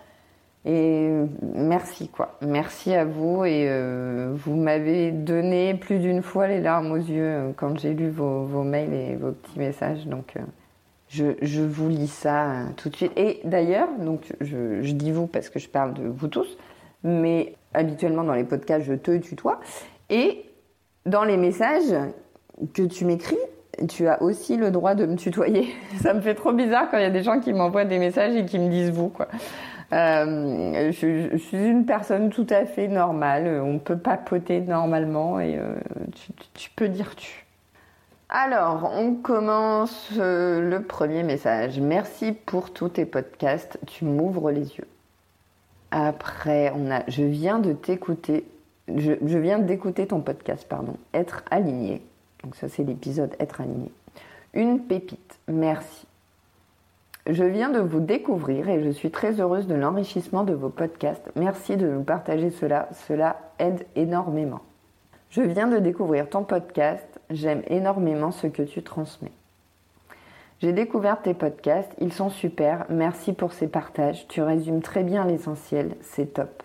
Et 0.63 1.07
euh, 1.09 1.25
merci 1.41 2.07
quoi, 2.07 2.37
merci 2.41 2.93
à 2.93 3.03
vous 3.03 3.45
et 3.45 3.65
euh, 3.67 4.31
vous 4.35 4.55
m'avez 4.55 5.11
donné 5.11 5.73
plus 5.73 5.97
d'une 5.97 6.21
fois 6.21 6.47
les 6.47 6.61
larmes 6.61 6.91
aux 6.91 6.97
yeux 6.97 7.25
euh, 7.25 7.51
quand 7.55 7.79
j'ai 7.79 7.95
lu 7.95 8.09
vos, 8.09 8.43
vos, 8.43 8.61
mails 8.61 8.93
et 8.93 9.15
vos 9.15 9.31
petits 9.31 9.57
messages. 9.57 10.05
Donc 10.05 10.35
je, 11.07 11.33
je, 11.41 11.61
vous 11.63 11.89
lis 11.89 12.07
ça 12.11 12.65
tout 12.77 12.89
de 12.89 12.95
suite. 12.95 13.11
Et 13.15 13.39
d'ailleurs, 13.43 13.87
donc 13.97 14.33
je, 14.39 14.83
je, 14.83 14.91
dis 14.91 15.11
vous 15.11 15.25
parce 15.25 15.49
que 15.49 15.57
je 15.57 15.67
parle 15.67 15.95
de 15.95 16.07
vous 16.07 16.27
tous, 16.27 16.57
mais 17.03 17.55
habituellement 17.73 18.23
dans 18.23 18.35
les 18.35 18.43
podcasts 18.43 18.85
je 18.85 18.93
te 18.93 19.17
tutoie. 19.17 19.61
Et 20.11 20.45
dans 21.07 21.23
les 21.23 21.37
messages 21.37 21.95
que 22.75 22.83
tu 22.83 23.05
m'écris, 23.05 23.37
tu 23.87 24.07
as 24.07 24.21
aussi 24.21 24.57
le 24.57 24.71
droit 24.71 24.95
de 24.95 25.05
me 25.05 25.15
tutoyer. 25.15 25.73
Ça 26.01 26.13
me 26.13 26.21
fait 26.21 26.35
trop 26.35 26.53
bizarre 26.53 26.89
quand 26.89 26.97
il 26.97 27.03
y 27.03 27.05
a 27.05 27.11
des 27.11 27.23
gens 27.23 27.39
qui 27.39 27.53
m'envoient 27.53 27.85
des 27.85 27.99
messages 27.99 28.35
et 28.35 28.45
qui 28.45 28.59
me 28.59 28.69
disent 28.69 28.91
vous 28.91 29.09
quoi. 29.09 29.27
Euh, 29.93 30.91
je, 30.91 31.37
suis 31.37 31.57
une 31.57 31.85
personne 31.85 32.29
tout 32.29 32.47
à 32.49 32.65
fait 32.65 32.87
normale. 32.87 33.61
On 33.63 33.79
peut 33.79 33.97
papoter 33.97 34.61
normalement 34.61 35.39
et 35.39 35.57
euh, 35.57 35.75
tu, 36.53 36.69
peux 36.75 36.87
dire 36.87 37.15
tu. 37.15 37.45
Alors, 38.29 38.91
on 38.95 39.15
commence 39.15 40.11
euh, 40.17 40.61
le 40.61 40.81
premier 40.81 41.23
message. 41.23 41.79
Merci 41.81 42.31
pour 42.31 42.71
tous 42.71 42.89
tes 42.89 43.05
podcasts. 43.05 43.79
Tu 43.85 44.05
m'ouvres 44.05 44.51
les 44.51 44.77
yeux. 44.77 44.87
Après, 45.91 46.71
on 46.73 46.89
a. 46.89 47.03
Je 47.09 47.23
viens 47.23 47.59
de 47.59 47.73
t'écouter. 47.73 48.45
Je, 48.95 49.13
je 49.25 49.37
viens 49.37 49.59
d'écouter 49.59 50.07
ton 50.07 50.21
podcast, 50.21 50.65
pardon. 50.69 50.95
Être 51.13 51.43
aligné. 51.51 52.01
Donc 52.43 52.55
ça, 52.55 52.69
c'est 52.69 52.83
l'épisode 52.83 53.35
Être 53.39 53.61
aligné. 53.61 53.91
Une 54.53 54.81
pépite. 54.81 55.39
Merci. 55.47 56.05
Je 57.27 57.43
viens 57.43 57.69
de 57.69 57.79
vous 57.79 57.99
découvrir 57.99 58.67
et 58.67 58.83
je 58.83 58.89
suis 58.89 59.11
très 59.11 59.39
heureuse 59.39 59.67
de 59.67 59.75
l'enrichissement 59.75 60.43
de 60.43 60.53
vos 60.53 60.69
podcasts. 60.69 61.31
Merci 61.35 61.77
de 61.77 61.87
nous 61.87 62.03
partager 62.03 62.49
cela, 62.49 62.89
cela 63.07 63.37
aide 63.59 63.85
énormément. 63.95 64.61
Je 65.29 65.41
viens 65.41 65.67
de 65.67 65.77
découvrir 65.77 66.27
ton 66.29 66.43
podcast, 66.43 67.21
j'aime 67.29 67.61
énormément 67.67 68.31
ce 68.31 68.47
que 68.47 68.63
tu 68.63 68.81
transmets. 68.81 69.31
J'ai 70.59 70.73
découvert 70.73 71.21
tes 71.21 71.33
podcasts, 71.33 71.93
ils 71.99 72.11
sont 72.11 72.29
super, 72.29 72.85
merci 72.89 73.33
pour 73.33 73.53
ces 73.53 73.67
partages, 73.67 74.27
tu 74.27 74.41
résumes 74.41 74.81
très 74.81 75.03
bien 75.03 75.25
l'essentiel, 75.25 75.95
c'est 76.01 76.33
top. 76.33 76.63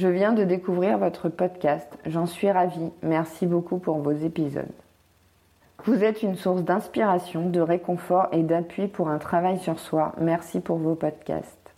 Je 0.00 0.08
viens 0.08 0.32
de 0.32 0.44
découvrir 0.44 0.96
votre 0.96 1.28
podcast, 1.28 1.86
j'en 2.06 2.24
suis 2.24 2.50
ravie, 2.50 2.90
merci 3.02 3.44
beaucoup 3.44 3.76
pour 3.76 3.98
vos 3.98 4.12
épisodes. 4.12 4.64
Vous 5.84 6.02
êtes 6.02 6.22
une 6.22 6.36
source 6.36 6.62
d'inspiration, 6.64 7.50
de 7.50 7.60
réconfort 7.60 8.28
et 8.32 8.42
d'appui 8.42 8.88
pour 8.88 9.10
un 9.10 9.18
travail 9.18 9.58
sur 9.58 9.78
soi. 9.78 10.14
Merci 10.18 10.60
pour 10.60 10.78
vos 10.78 10.94
podcasts. 10.94 11.74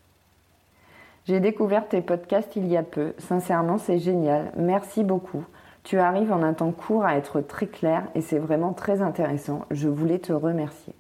J'ai 1.25 1.41
découvert 1.41 1.89
tes 1.89 2.01
podcasts 2.01 2.55
il 2.55 2.69
y 2.69 2.77
a 2.77 2.85
peu. 2.85 3.13
Sincèrement, 3.19 3.79
c'est 3.79 3.99
génial. 3.99 4.53
Merci 4.57 5.03
beaucoup. 5.03 5.45
Tu 5.83 5.99
arrives 5.99 6.33
en 6.33 6.45
un 6.45 6.55
temps 6.55 6.71
court 6.71 7.05
à 7.05 7.17
être 7.17 7.41
très 7.41 7.67
clair 7.67 8.05
et 8.15 8.21
c'est 8.21 8.39
vraiment 8.39 8.73
très 8.73 9.03
intéressant. 9.03 9.63
Je 9.73 9.89
voulais 9.89 10.21
te 10.21 10.33
remercier. 10.33 10.95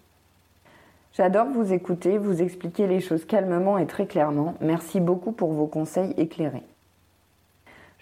J'adore 1.12 1.46
vous 1.46 1.72
écouter, 1.72 2.18
vous 2.18 2.42
expliquer 2.42 2.88
les 2.88 2.98
choses 2.98 3.24
calmement 3.26 3.78
et 3.78 3.86
très 3.86 4.06
clairement. 4.06 4.54
Merci 4.60 4.98
beaucoup 4.98 5.30
pour 5.30 5.52
vos 5.52 5.68
conseils 5.68 6.14
éclairés. 6.16 6.64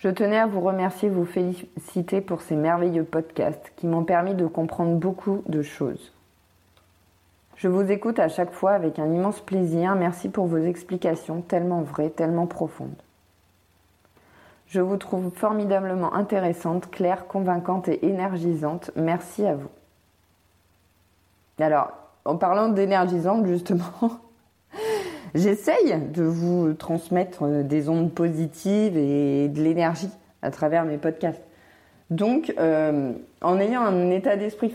Je 0.01 0.09
tenais 0.09 0.39
à 0.39 0.47
vous 0.47 0.63
remercier, 0.63 1.11
vous 1.11 1.27
féliciter 1.27 2.23
pour 2.23 2.41
ces 2.41 2.57
merveilleux 2.57 3.05
podcasts 3.05 3.71
qui 3.77 3.87
m'ont 3.87 4.05
permis 4.05 4.35
de 4.35 4.47
comprendre 4.47 4.97
beaucoup 4.97 5.43
de 5.47 5.61
choses. 5.61 6.15
Je 7.57 7.69
vous 7.69 7.93
écoute 7.93 8.19
à 8.19 8.29
chaque 8.29 8.53
fois 8.53 8.71
avec 8.71 8.99
un 8.99 9.13
immense 9.13 9.41
plaisir. 9.41 9.95
Merci 9.97 10.31
pour 10.31 10.47
vos 10.47 10.57
explications 10.57 11.43
tellement 11.43 11.83
vraies, 11.83 12.09
tellement 12.09 12.47
profondes. 12.47 12.97
Je 14.69 14.81
vous 14.81 14.97
trouve 14.97 15.31
formidablement 15.35 16.15
intéressante, 16.15 16.91
claire, 16.91 17.27
convaincante 17.27 17.89
et 17.89 18.07
énergisante. 18.07 18.91
Merci 18.97 19.45
à 19.45 19.55
vous. 19.55 19.69
Alors, 21.59 21.93
en 22.25 22.37
parlant 22.37 22.71
d'énergisante, 22.71 23.45
justement, 23.49 24.19
J'essaye 25.35 25.97
de 26.13 26.23
vous 26.23 26.75
transmettre 26.75 27.45
euh, 27.45 27.63
des 27.63 27.89
ondes 27.89 28.13
positives 28.13 28.97
et 28.97 29.49
de 29.49 29.63
l'énergie 29.63 30.11
à 30.43 30.51
travers 30.51 30.85
mes 30.85 30.97
podcasts. 30.97 31.43
Donc, 32.11 32.53
euh, 32.59 33.13
en 33.41 33.61
ayant 33.61 33.83
un 33.83 34.11
état 34.11 34.37
d'esprit, 34.37 34.75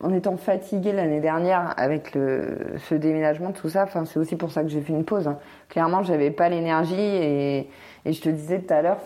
en 0.00 0.12
étant 0.12 0.36
fatiguée 0.36 0.92
l'année 0.92 1.20
dernière 1.20 1.72
avec 1.78 2.10
ce 2.12 2.94
déménagement, 2.94 3.52
tout 3.52 3.70
ça, 3.70 3.86
c'est 4.04 4.18
aussi 4.18 4.36
pour 4.36 4.50
ça 4.50 4.62
que 4.62 4.68
j'ai 4.68 4.82
fait 4.82 4.92
une 4.92 5.04
pause. 5.04 5.28
Hein. 5.28 5.38
Clairement, 5.70 6.02
j'avais 6.02 6.30
pas 6.30 6.50
l'énergie 6.50 6.94
et, 6.94 7.68
je 8.04 8.20
te 8.20 8.28
disais 8.28 8.58
tout 8.58 8.74
à 8.74 8.82
l'heure, 8.82 8.98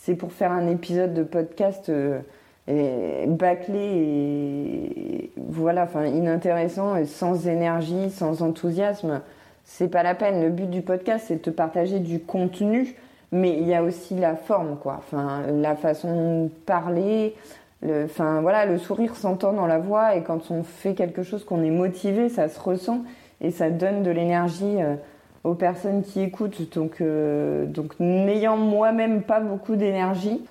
c'est 0.00 0.14
pour 0.14 0.32
faire 0.32 0.52
un 0.52 0.68
épisode 0.68 1.12
de 1.12 1.22
podcast 1.22 1.90
euh, 1.90 3.26
bâclé 3.26 3.78
et 3.78 5.32
voilà, 5.36 5.86
inintéressant 6.06 6.96
et 6.96 7.04
sans 7.04 7.46
énergie, 7.46 8.08
sans 8.10 8.42
enthousiasme 8.42 9.20
c'est 9.64 9.88
pas 9.88 10.02
la 10.02 10.14
peine. 10.14 10.42
Le 10.42 10.50
but 10.50 10.68
du 10.68 10.82
podcast, 10.82 11.26
c'est 11.28 11.36
de 11.36 11.40
te 11.40 11.50
partager 11.50 11.98
du 11.98 12.20
contenu, 12.20 12.96
mais 13.30 13.56
il 13.56 13.66
y 13.66 13.74
a 13.74 13.82
aussi 13.82 14.14
la 14.14 14.36
forme, 14.36 14.76
quoi. 14.76 14.96
Enfin, 14.98 15.42
la 15.50 15.76
façon 15.76 16.44
de 16.44 16.48
parler. 16.48 17.34
Le, 17.82 18.04
enfin, 18.04 18.40
voilà, 18.40 18.66
le 18.66 18.78
sourire 18.78 19.16
s'entend 19.16 19.52
dans 19.52 19.66
la 19.66 19.78
voix 19.78 20.14
et 20.14 20.22
quand 20.22 20.50
on 20.50 20.62
fait 20.62 20.94
quelque 20.94 21.22
chose 21.22 21.44
qu'on 21.44 21.62
est 21.62 21.70
motivé, 21.70 22.28
ça 22.28 22.48
se 22.48 22.60
ressent 22.60 23.02
et 23.40 23.50
ça 23.50 23.70
donne 23.70 24.02
de 24.04 24.10
l'énergie 24.10 24.80
euh, 24.80 24.94
aux 25.42 25.54
personnes 25.54 26.02
qui 26.02 26.20
écoutent. 26.20 26.72
Donc, 26.74 27.00
euh, 27.00 27.66
donc 27.66 27.98
n'ayant 27.98 28.56
moi-même 28.56 29.22
pas 29.22 29.40
beaucoup 29.40 29.74
d'énergie, 29.74 30.44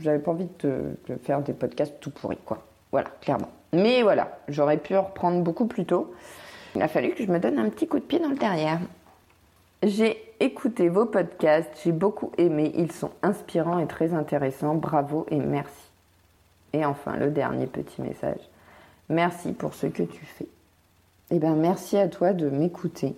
j'avais 0.00 0.20
pas 0.20 0.30
envie 0.30 0.48
de, 0.60 0.96
de, 1.08 1.16
faire 1.16 1.42
des 1.42 1.52
podcasts 1.52 1.98
tout 2.00 2.10
pourris, 2.10 2.38
quoi. 2.44 2.58
Voilà, 2.92 3.08
clairement. 3.20 3.48
Mais 3.72 4.02
voilà, 4.02 4.38
j'aurais 4.48 4.78
pu 4.78 4.96
reprendre 4.96 5.42
beaucoup 5.42 5.66
plus 5.66 5.84
tôt. 5.84 6.14
Il 6.74 6.82
a 6.82 6.88
fallu 6.88 7.12
que 7.12 7.24
je 7.24 7.30
me 7.30 7.38
donne 7.38 7.58
un 7.58 7.68
petit 7.70 7.86
coup 7.86 7.98
de 7.98 8.04
pied 8.04 8.18
dans 8.18 8.28
le 8.28 8.36
derrière. 8.36 8.80
J'ai 9.82 10.18
écouté 10.40 10.88
vos 10.88 11.06
podcasts, 11.06 11.70
j'ai 11.84 11.92
beaucoup 11.92 12.32
aimé, 12.36 12.72
ils 12.76 12.92
sont 12.92 13.10
inspirants 13.22 13.78
et 13.78 13.86
très 13.86 14.12
intéressants. 14.12 14.74
Bravo 14.74 15.26
et 15.30 15.36
merci. 15.36 15.90
Et 16.72 16.84
enfin, 16.84 17.16
le 17.16 17.30
dernier 17.30 17.66
petit 17.66 18.02
message. 18.02 18.40
Merci 19.08 19.52
pour 19.52 19.74
ce 19.74 19.86
que 19.86 20.02
tu 20.02 20.24
fais. 20.24 20.48
Eh 21.30 21.38
bien, 21.38 21.54
merci 21.54 21.96
à 21.96 22.08
toi 22.08 22.32
de 22.32 22.50
m'écouter. 22.50 23.14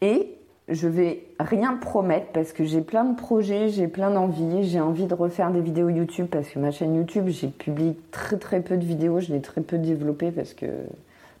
Et 0.00 0.36
je 0.68 0.88
vais 0.88 1.24
rien 1.38 1.74
promettre 1.76 2.26
parce 2.32 2.52
que 2.52 2.64
j'ai 2.64 2.80
plein 2.80 3.04
de 3.04 3.16
projets, 3.16 3.68
j'ai 3.68 3.88
plein 3.88 4.10
d'envies, 4.10 4.64
j'ai 4.64 4.80
envie 4.80 5.06
de 5.06 5.14
refaire 5.14 5.50
des 5.50 5.60
vidéos 5.60 5.88
YouTube 5.88 6.26
parce 6.30 6.48
que 6.48 6.58
ma 6.58 6.70
chaîne 6.70 6.94
YouTube, 6.96 7.28
j'ai 7.28 7.48
publié 7.48 7.96
très 8.10 8.36
très 8.36 8.60
peu 8.60 8.76
de 8.76 8.84
vidéos, 8.84 9.20
je 9.20 9.32
l'ai 9.32 9.40
très 9.40 9.60
peu 9.60 9.78
développée 9.78 10.32
parce 10.32 10.54
que 10.54 10.66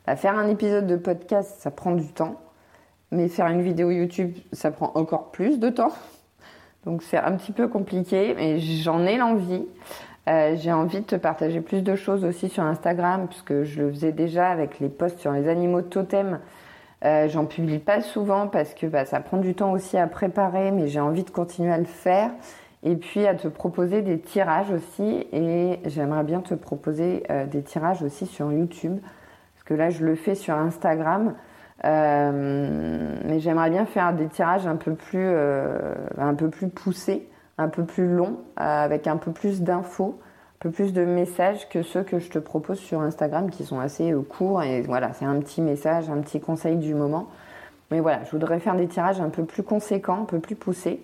bah, 0.06 0.16
faire 0.16 0.38
un 0.38 0.48
épisode 0.48 0.86
de 0.86 0.96
podcast, 0.96 1.56
ça 1.58 1.70
prend 1.70 1.92
du 1.92 2.12
temps. 2.12 2.40
Mais 3.12 3.28
faire 3.28 3.46
une 3.46 3.62
vidéo 3.62 3.90
YouTube, 3.90 4.34
ça 4.52 4.70
prend 4.70 4.92
encore 4.94 5.30
plus 5.30 5.58
de 5.58 5.68
temps. 5.68 5.92
Donc 6.84 7.02
c'est 7.02 7.18
un 7.18 7.32
petit 7.32 7.52
peu 7.52 7.68
compliqué, 7.68 8.34
mais 8.36 8.58
j'en 8.58 9.04
ai 9.04 9.16
l'envie. 9.16 9.64
Euh, 10.28 10.56
j'ai 10.56 10.72
envie 10.72 11.00
de 11.00 11.06
te 11.06 11.16
partager 11.16 11.60
plus 11.60 11.82
de 11.82 11.94
choses 11.94 12.24
aussi 12.24 12.48
sur 12.48 12.64
Instagram, 12.64 13.26
puisque 13.28 13.62
je 13.62 13.82
le 13.82 13.90
faisais 13.92 14.12
déjà 14.12 14.48
avec 14.48 14.80
les 14.80 14.88
posts 14.88 15.18
sur 15.18 15.32
les 15.32 15.48
animaux 15.48 15.82
totems. 15.82 16.40
Euh, 17.04 17.28
J'en 17.28 17.44
publie 17.44 17.78
pas 17.78 18.00
souvent 18.00 18.48
parce 18.48 18.74
que 18.74 18.86
bah, 18.86 19.04
ça 19.04 19.20
prend 19.20 19.36
du 19.36 19.54
temps 19.54 19.72
aussi 19.72 19.96
à 19.98 20.06
préparer, 20.06 20.70
mais 20.70 20.88
j'ai 20.88 21.00
envie 21.00 21.24
de 21.24 21.30
continuer 21.30 21.72
à 21.72 21.78
le 21.78 21.84
faire. 21.84 22.30
Et 22.82 22.94
puis 22.96 23.26
à 23.26 23.34
te 23.34 23.48
proposer 23.48 24.02
des 24.02 24.18
tirages 24.18 24.70
aussi. 24.70 25.26
Et 25.32 25.80
j'aimerais 25.84 26.24
bien 26.24 26.40
te 26.40 26.54
proposer 26.54 27.24
euh, 27.30 27.46
des 27.46 27.62
tirages 27.62 28.02
aussi 28.02 28.26
sur 28.26 28.52
YouTube 28.52 28.98
que 29.66 29.74
là 29.74 29.90
je 29.90 30.04
le 30.04 30.14
fais 30.14 30.34
sur 30.34 30.54
Instagram. 30.54 31.34
Euh, 31.84 33.14
mais 33.24 33.38
j'aimerais 33.38 33.70
bien 33.70 33.84
faire 33.84 34.12
des 34.14 34.28
tirages 34.28 34.66
un 34.66 34.76
peu 34.76 34.94
plus, 34.94 35.26
euh, 35.26 35.94
un 36.16 36.34
peu 36.34 36.48
plus 36.48 36.68
poussés, 36.68 37.28
un 37.58 37.68
peu 37.68 37.84
plus 37.84 38.08
longs, 38.08 38.38
euh, 38.58 38.84
avec 38.84 39.06
un 39.06 39.16
peu 39.16 39.30
plus 39.30 39.62
d'infos, 39.62 40.18
un 40.18 40.58
peu 40.60 40.70
plus 40.70 40.92
de 40.92 41.04
messages 41.04 41.68
que 41.68 41.82
ceux 41.82 42.02
que 42.02 42.18
je 42.18 42.30
te 42.30 42.38
propose 42.38 42.78
sur 42.78 43.02
Instagram 43.02 43.50
qui 43.50 43.64
sont 43.64 43.78
assez 43.78 44.14
courts. 44.28 44.62
Et 44.62 44.82
voilà, 44.82 45.12
c'est 45.12 45.26
un 45.26 45.38
petit 45.40 45.60
message, 45.60 46.08
un 46.10 46.20
petit 46.20 46.40
conseil 46.40 46.76
du 46.76 46.94
moment. 46.94 47.28
Mais 47.90 48.00
voilà, 48.00 48.24
je 48.24 48.30
voudrais 48.30 48.58
faire 48.58 48.74
des 48.74 48.88
tirages 48.88 49.20
un 49.20 49.28
peu 49.28 49.44
plus 49.44 49.62
conséquents, 49.62 50.22
un 50.22 50.24
peu 50.24 50.40
plus 50.40 50.56
poussés. 50.56 51.00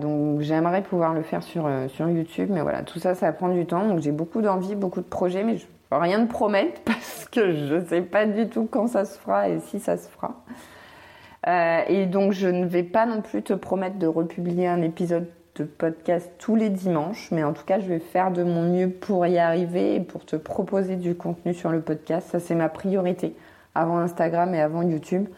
donc 0.00 0.40
j'aimerais 0.40 0.82
pouvoir 0.82 1.14
le 1.14 1.22
faire 1.22 1.42
sur, 1.42 1.68
sur 1.88 2.08
YouTube. 2.08 2.48
Mais 2.52 2.62
voilà, 2.62 2.82
tout 2.82 2.98
ça, 2.98 3.14
ça 3.14 3.32
prend 3.32 3.48
du 3.48 3.66
temps. 3.66 3.86
Donc 3.86 4.00
j'ai 4.00 4.12
beaucoup 4.12 4.42
d'envie, 4.42 4.74
beaucoup 4.74 5.00
de 5.00 5.06
projets, 5.06 5.44
mais 5.44 5.58
je 5.58 5.66
rien 5.98 6.20
de 6.20 6.28
promettre 6.28 6.80
parce 6.84 7.26
que 7.30 7.54
je 7.54 7.74
ne 7.74 7.84
sais 7.84 8.02
pas 8.02 8.26
du 8.26 8.48
tout 8.48 8.68
quand 8.70 8.86
ça 8.86 9.04
se 9.04 9.18
fera 9.18 9.48
et 9.48 9.60
si 9.60 9.80
ça 9.80 9.96
se 9.96 10.08
fera. 10.08 10.42
Euh, 11.46 11.80
et 11.88 12.06
donc 12.06 12.32
je 12.32 12.48
ne 12.48 12.66
vais 12.66 12.82
pas 12.82 13.06
non 13.06 13.22
plus 13.22 13.42
te 13.42 13.54
promettre 13.54 13.98
de 13.98 14.06
republier 14.06 14.66
un 14.66 14.82
épisode 14.82 15.26
de 15.56 15.64
podcast 15.64 16.30
tous 16.38 16.54
les 16.54 16.68
dimanches, 16.68 17.30
mais 17.30 17.42
en 17.42 17.52
tout 17.52 17.64
cas 17.64 17.80
je 17.80 17.86
vais 17.86 17.98
faire 17.98 18.30
de 18.30 18.42
mon 18.42 18.62
mieux 18.62 18.90
pour 18.90 19.26
y 19.26 19.38
arriver 19.38 19.96
et 19.96 20.00
pour 20.00 20.24
te 20.24 20.36
proposer 20.36 20.96
du 20.96 21.14
contenu 21.14 21.54
sur 21.54 21.70
le 21.70 21.80
podcast. 21.80 22.28
Ça 22.30 22.40
c'est 22.40 22.54
ma 22.54 22.68
priorité 22.68 23.34
avant 23.74 23.98
Instagram 23.98 24.54
et 24.54 24.60
avant 24.60 24.82
YouTube. 24.82 25.28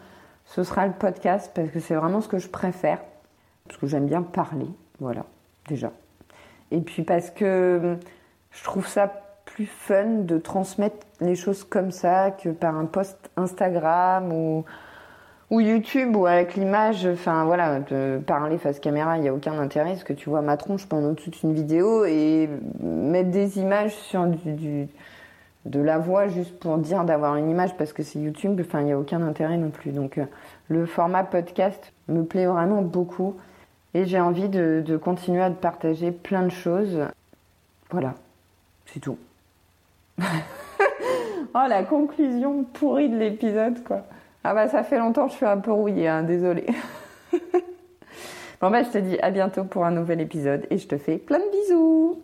Ce 0.45 0.63
sera 0.63 0.85
le 0.85 0.93
podcast 0.93 1.51
parce 1.55 1.69
que 1.69 1.79
c'est 1.79 1.95
vraiment 1.95 2.19
ce 2.19 2.27
que 2.27 2.37
je 2.37 2.49
préfère, 2.49 2.99
parce 3.67 3.79
que 3.79 3.87
j'aime 3.87 4.05
bien 4.05 4.21
parler, 4.21 4.67
voilà, 4.99 5.25
déjà. 5.69 5.91
Et 6.71 6.81
puis 6.81 7.03
parce 7.03 7.31
que 7.31 7.97
je 8.51 8.63
trouve 8.63 8.87
ça 8.87 9.22
plus 9.53 9.65
fun 9.67 10.23
de 10.23 10.39
transmettre 10.39 11.05
les 11.21 11.35
choses 11.35 11.63
comme 11.63 11.91
ça 11.91 12.31
que 12.31 12.49
par 12.49 12.75
un 12.75 12.85
post 12.85 13.29
Instagram 13.37 14.33
ou, 14.33 14.65
ou 15.51 15.59
YouTube 15.59 16.15
ou 16.15 16.25
avec 16.25 16.55
l'image. 16.55 17.05
Enfin 17.05 17.45
voilà, 17.45 17.79
de 17.79 18.19
parler 18.25 18.57
face 18.57 18.79
caméra, 18.79 19.17
il 19.17 19.21
n'y 19.21 19.29
a 19.29 19.33
aucun 19.33 19.57
intérêt 19.59 19.91
parce 19.91 20.03
que 20.03 20.13
tu 20.13 20.29
vois 20.29 20.41
ma 20.41 20.57
tronche 20.57 20.87
pendant 20.87 21.13
toute 21.13 21.43
une 21.43 21.53
vidéo 21.53 22.03
et 22.05 22.49
mettre 22.81 23.29
des 23.29 23.59
images 23.59 23.93
sur 23.93 24.25
du, 24.25 24.87
de 25.65 25.79
la 25.79 25.99
voix 25.99 26.27
juste 26.27 26.59
pour 26.59 26.79
dire 26.79 27.03
d'avoir 27.03 27.35
une 27.35 27.49
image 27.49 27.77
parce 27.77 27.93
que 27.93 28.01
c'est 28.01 28.19
YouTube, 28.19 28.59
enfin 28.59 28.81
il 28.81 28.85
n'y 28.85 28.91
a 28.91 28.99
aucun 28.99 29.21
intérêt 29.21 29.57
non 29.57 29.69
plus. 29.69 29.91
Donc 29.91 30.17
euh, 30.17 30.25
le 30.67 30.87
format 30.87 31.23
podcast 31.23 31.93
me 32.07 32.23
plaît 32.23 32.47
vraiment 32.47 32.81
beaucoup 32.81 33.35
et 33.93 34.05
j'ai 34.05 34.19
envie 34.19 34.49
de, 34.49 34.81
de 34.83 34.97
continuer 34.97 35.43
à 35.43 35.51
te 35.51 35.61
partager 35.61 36.11
plein 36.11 36.41
de 36.41 36.49
choses. 36.49 37.01
Voilà, 37.91 38.15
c'est 38.87 38.99
tout. 38.99 39.19
oh, 41.55 41.65
la 41.67 41.83
conclusion 41.83 42.63
pourrie 42.63 43.09
de 43.09 43.17
l'épisode, 43.17 43.83
quoi. 43.83 44.03
Ah 44.43 44.53
bah 44.53 44.67
ça 44.67 44.83
fait 44.83 44.97
longtemps, 44.97 45.27
je 45.27 45.33
suis 45.35 45.45
un 45.45 45.57
peu 45.57 45.71
rouillée, 45.71 46.07
hein, 46.07 46.23
désolée. 46.23 46.67
bon 48.61 48.69
bah 48.69 48.83
je 48.83 48.89
te 48.89 48.97
dis 48.97 49.17
à 49.19 49.31
bientôt 49.31 49.63
pour 49.63 49.85
un 49.85 49.91
nouvel 49.91 50.19
épisode 50.21 50.67
et 50.69 50.77
je 50.77 50.87
te 50.87 50.97
fais 50.97 51.17
plein 51.17 51.39
de 51.39 51.51
bisous 51.51 52.21